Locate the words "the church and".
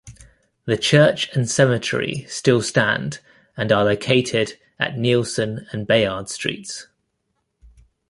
0.65-1.47